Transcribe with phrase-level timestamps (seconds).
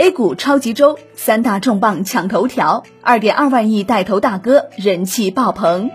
[0.00, 5.90] A 股超级周，三大重磅抢头条，二点二万亿带头大哥人气爆棚。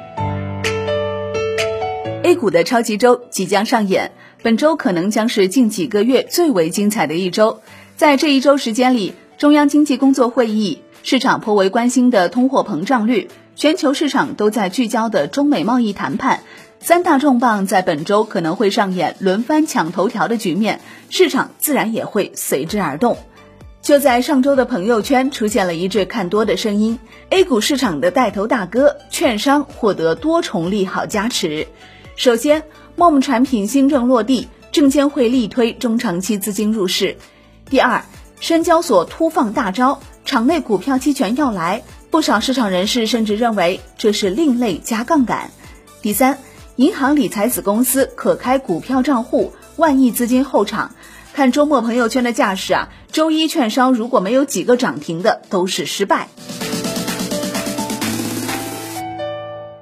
[2.22, 4.12] A 股的超级周即将上演，
[4.44, 7.62] 本周可能将是近几个月最为精彩的一周。
[7.96, 16.42] 在这一周时间里，中央经济工作会议、市场颇为关心的通货膨胀率、全球市场都在聚焦的中美贸易谈判，
[16.80, 20.80] 三大重磅在本周可能会上演轮番抢头条的局面，
[21.10, 23.18] 市场自然也会随之而动。
[23.86, 26.98] 就在上周的朋友圈出现了一致看多的声音
[27.30, 31.68] ，A 股市场的带头大哥券商获得多重利好加持。
[32.16, 32.64] 首先
[32.98, 37.18] ，MOM 产品新政落地，证监会力推中长期资金入市。
[37.70, 38.04] 第二，
[38.40, 45.52] 深交所突放大招，场内股票期权要来，不少市场人士甚至认为这是另类加杠杆。
[46.02, 46.40] 第三，
[46.78, 50.96] 银行理财子公司可开股票账户，万亿资金后场。
[51.36, 56.30] 看周末朋友圈的架势啊，周一券商如果没有几个涨停的，都是失败。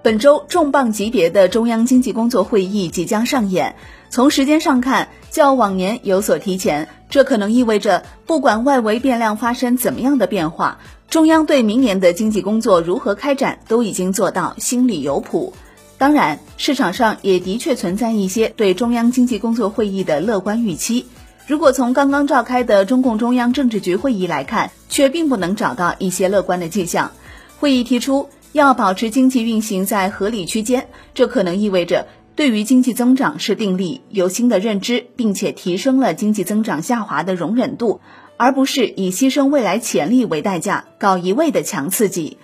[0.01, 3.75] 本周重磅级别的中央经济工作会议即将上演，
[4.09, 15.53] 从时间上看，较往年有所提前，这可能意味着不管外围变量发生怎么样的变化，中央对明年的经济工作如何开展都已经做到心里有谱。
[15.99, 21.05] 当然，市场上也的确存在一些对中央经济工作会议的乐观预期。
[21.45, 27.11] 如果从刚刚召开的中共中央政治局会议来看，却并不能找到一些乐观的迹象。
[27.59, 37.99] 会议提出要保持经济运行在合理区间，这可能意味着对于经济增长是定力有新的认知，并且提升了经济增长下滑的容忍度，
[38.37, 42.37] 而不是以牺牲未来潜力为代价搞一味的强刺激。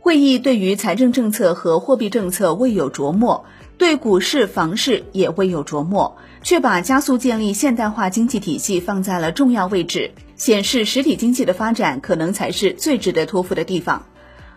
[0.00, 3.44] 会议对于财政政策和货币政策未有琢磨。
[3.78, 14.06] 对股市、房市也未有琢磨，却把加速建立现代化经济体系放在了重要位置，显示实体经济的发展可能才是最值得托付的地方。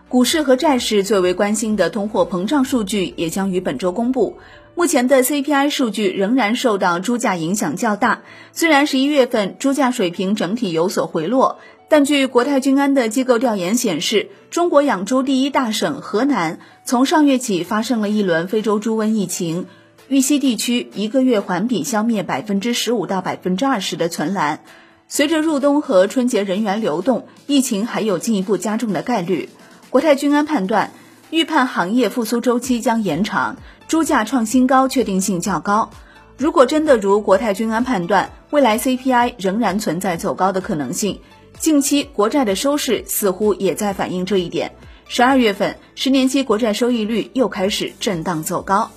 [0.08, 4.38] 股市和债市最为关心的通货膨胀数据也将于本周公布。
[4.74, 11.58] 目前的 CPI 数据仍然受到猪价影响较大，虽然十一月份猪价水平整体有所回落。
[11.90, 19.66] 但据国泰君安的机构调研显示，中国养猪第一大省河南从上月起发生了一轮非洲猪瘟疫情，
[20.06, 24.60] 玉溪地区一个月环比消灭百分之十五到百分之二十的存栏。
[25.08, 29.48] 随着入冬和春节人员流动，疫情还有进一步加重的概率。
[29.88, 30.92] 国泰君安判断，
[31.30, 33.56] 预判行业复苏周期将延长，
[33.88, 35.90] 猪价创新高确定性较高。
[36.36, 41.18] 如果真的如国泰君安判断，未来 CPI 仍然存在走高的可能性。
[41.58, 44.72] 近期国债的收市似乎也在反映这一点。
[45.08, 48.90] 十二月份十年期国债收益率又开始震荡走高。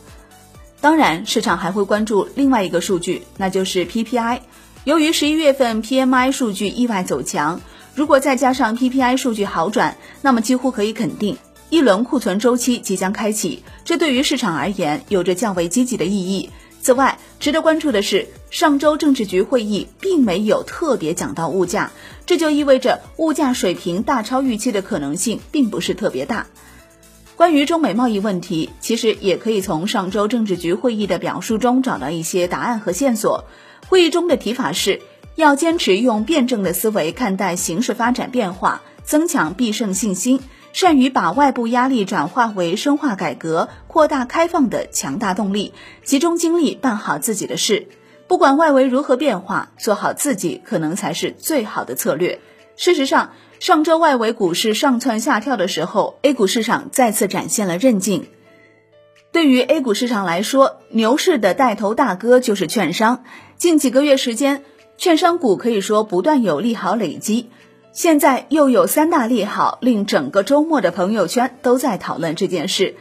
[0.80, 4.40] 当然，市场还会关注另外一个数据，那就是 PPI。
[4.84, 7.62] 由于十一月份 PMI 数据意外走强，
[7.96, 11.38] 如果再加上 PPI 数据好转，那么几乎可以肯定，
[11.70, 13.64] 一轮库存周期即将开启。
[13.86, 16.50] 这对于市场而言有着较为积极的意义。
[16.84, 21.94] 此外，值得关注的是，上周政治局会议并没有特别讲到物价，
[22.26, 26.46] 这就意味着物价水平大超预期的可能性并不是特别大。
[27.38, 33.46] 关于中美贸易问题，其实也可以从上周政治局会议的表述中找到一些答案和线索。
[33.88, 35.02] 会议中的提法是
[35.36, 40.42] 要坚持用辩证的思维看待形势发展变化，增强必胜信心。
[40.74, 45.72] 善于把外部压力转化为深化改革、扩大开放的强大动力，
[46.04, 47.88] 集中精力办好自己的事。
[48.28, 52.40] 不管外围如何变化，做好自己可能才是最好的策略。
[52.76, 58.26] 事实上，上周外围股市上蹿下跳的时候，A 股市场再次展现了韧劲。
[59.32, 63.24] 对于 A 股市场来说，牛市的带头大哥就是券商。
[63.58, 64.64] 近几个月时间，
[64.98, 67.52] 券商股可以说不断有利好累积。
[67.94, 72.96] 现在又有三大利好，令整个周末的朋友圈都在讨论这件事。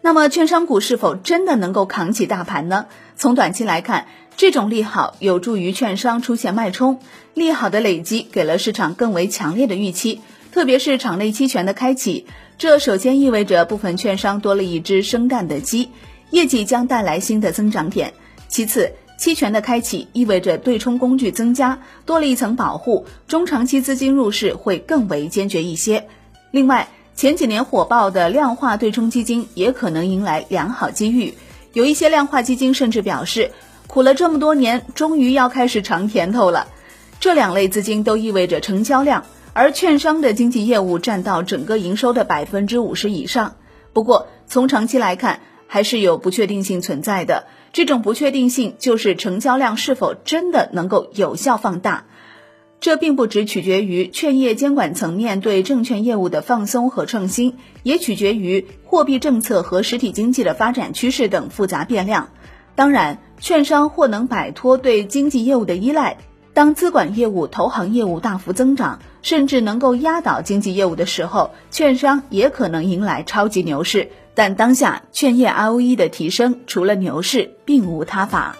[0.00, 2.86] 那么，券商股是否真的能够扛起大盘呢？
[3.16, 6.98] 从短期来看，这种利好有助于券商出现脉冲，
[7.32, 10.20] 利好的累积给了市场更为强烈的预期。
[10.50, 12.26] 特别是场内期权的开启，
[12.58, 15.90] 这首先意味着部分券商多了一只生蛋的鸡，
[16.30, 18.14] 业绩将带来新的增长点。
[18.48, 26.08] 其次，期权的开启意味着对冲工具增加，多了一层保护，中长期资金入市会更为坚决一些。
[26.50, 31.34] 另外，前几年火爆的量化对冲基金也可能迎来良好机遇，
[31.72, 33.52] 有一些量化基金甚至表示，
[33.86, 36.66] 苦了这么多年，终于要开始尝甜头了。
[37.20, 43.54] 这两类资金都意味着成交量，而券商的经纪业务占到整个营收的百分之五十以上。
[43.92, 52.04] 不过，从长期来看，还是有不确定性存在的，这种不确定性就是成交量是否真的能够有效放大。
[52.78, 62.28] 这并不只取决于券业监管层面对证券业务的放松和创新，也取决于货币政策和实体经济的发展趋势等复杂变量。
[62.76, 66.18] 当然，券商或能摆脱对经济业务的依赖。
[66.52, 74.12] 当资管业务、投行业务大幅增长，甚至能够压倒经济业务的时候，券商也可能迎来超级牛市。
[74.34, 78.56] 但当下券业 ROE 的提升，除了牛市，并无他法。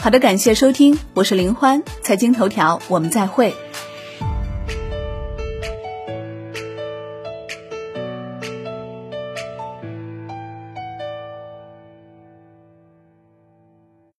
[0.00, 3.54] 好的，感谢收听，我是林欢，财经头条，我们再会。